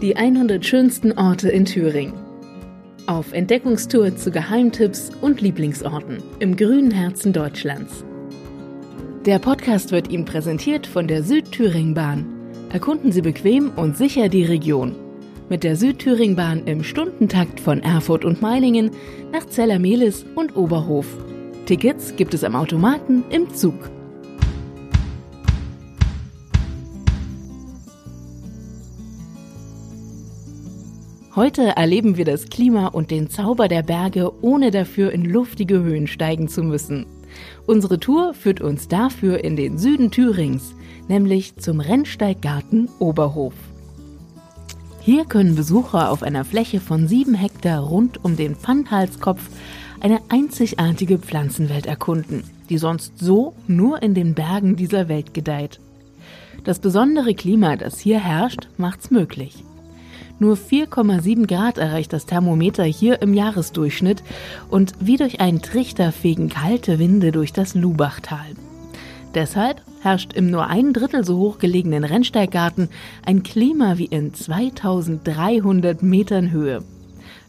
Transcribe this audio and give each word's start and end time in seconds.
Die 0.00 0.16
100 0.16 0.64
schönsten 0.64 1.12
Orte 1.12 1.50
in 1.50 1.66
Thüringen. 1.66 2.14
Auf 3.06 3.34
Entdeckungstour 3.34 4.16
zu 4.16 4.30
Geheimtipps 4.30 5.10
und 5.20 5.42
Lieblingsorten 5.42 6.22
im 6.38 6.56
grünen 6.56 6.90
Herzen 6.90 7.34
Deutschlands. 7.34 8.04
Der 9.26 9.38
Podcast 9.38 9.92
wird 9.92 10.10
Ihnen 10.10 10.24
präsentiert 10.24 10.86
von 10.86 11.08
der 11.08 11.22
Südthüringbahn. 11.22 12.24
Erkunden 12.72 13.12
Sie 13.12 13.20
bequem 13.20 13.70
und 13.76 13.98
sicher 13.98 14.30
die 14.30 14.44
Region. 14.44 14.96
Mit 15.50 15.62
der 15.62 15.76
Südthüringbahn 15.76 16.66
im 16.66 16.82
Stundentakt 16.82 17.60
von 17.60 17.82
Erfurt 17.82 18.24
und 18.24 18.40
Meilingen 18.40 18.92
nach 19.30 19.44
Zellermehlis 19.44 20.24
und 20.34 20.56
Oberhof. 20.56 21.06
Tickets 21.66 22.16
gibt 22.16 22.32
es 22.32 22.44
am 22.44 22.56
Automaten 22.56 23.24
im 23.28 23.52
Zug. 23.54 23.90
Heute 31.36 31.74
erleben 31.76 32.16
wir 32.16 32.24
das 32.24 32.48
Klima 32.48 32.86
und 32.86 33.10
den 33.10 33.28
Zauber 33.28 33.66
der 33.66 33.82
Berge, 33.82 34.30
ohne 34.40 34.70
dafür 34.70 35.10
in 35.10 35.24
luftige 35.24 35.82
Höhen 35.82 36.06
steigen 36.06 36.46
zu 36.46 36.62
müssen. 36.62 37.06
Unsere 37.66 37.98
Tour 37.98 38.34
führt 38.34 38.60
uns 38.60 38.86
dafür 38.86 39.42
in 39.42 39.56
den 39.56 39.76
Süden 39.76 40.12
Thürings, 40.12 40.76
nämlich 41.08 41.56
zum 41.56 41.80
Rennsteiggarten 41.80 42.88
Oberhof. 43.00 43.54
Hier 45.00 45.24
können 45.24 45.56
Besucher 45.56 46.12
auf 46.12 46.22
einer 46.22 46.44
Fläche 46.44 46.78
von 46.78 47.08
sieben 47.08 47.34
Hektar 47.34 47.80
rund 47.80 48.24
um 48.24 48.36
den 48.36 48.54
Pfandhalskopf 48.54 49.42
eine 49.98 50.20
einzigartige 50.28 51.18
Pflanzenwelt 51.18 51.86
erkunden, 51.86 52.44
die 52.70 52.78
sonst 52.78 53.18
so 53.18 53.54
nur 53.66 54.00
in 54.04 54.14
den 54.14 54.34
Bergen 54.34 54.76
dieser 54.76 55.08
Welt 55.08 55.34
gedeiht. 55.34 55.80
Das 56.62 56.78
besondere 56.78 57.34
Klima, 57.34 57.74
das 57.74 57.98
hier 57.98 58.20
herrscht, 58.20 58.68
macht's 58.76 59.10
möglich. 59.10 59.64
Nur 60.38 60.56
4,7 60.56 61.46
Grad 61.46 61.78
erreicht 61.78 62.12
das 62.12 62.26
Thermometer 62.26 62.84
hier 62.84 63.22
im 63.22 63.34
Jahresdurchschnitt 63.34 64.22
und 64.68 64.92
wie 65.00 65.16
durch 65.16 65.40
einen 65.40 65.62
Trichter 65.62 66.10
fegen 66.12 66.48
kalte 66.48 66.98
Winde 66.98 67.30
durch 67.30 67.52
das 67.52 67.74
Lubachtal. 67.74 68.54
Deshalb 69.34 69.82
herrscht 70.00 70.32
im 70.32 70.50
nur 70.50 70.66
ein 70.66 70.92
Drittel 70.92 71.24
so 71.24 71.38
hoch 71.38 71.58
gelegenen 71.58 72.04
Rennsteiggarten 72.04 72.88
ein 73.24 73.42
Klima 73.42 73.98
wie 73.98 74.06
in 74.06 74.34
2300 74.34 76.02
Metern 76.02 76.50
Höhe. 76.50 76.82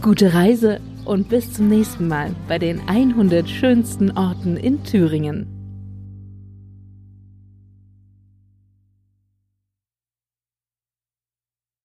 Gute 0.00 0.32
Reise 0.34 0.80
und 1.04 1.28
bis 1.28 1.52
zum 1.52 1.68
nächsten 1.68 2.08
Mal 2.08 2.34
bei 2.48 2.58
den 2.58 2.80
100 2.88 3.46
schönsten 3.48 4.10
Orten 4.12 4.56
in 4.56 4.82
Thüringen. 4.82 5.61